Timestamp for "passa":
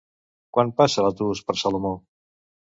0.79-1.05